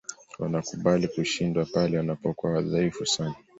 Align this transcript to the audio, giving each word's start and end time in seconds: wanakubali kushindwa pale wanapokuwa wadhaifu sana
wanakubali 0.39 1.07
kushindwa 1.07 1.65
pale 1.65 1.97
wanapokuwa 1.97 2.51
wadhaifu 2.53 3.05
sana 3.05 3.35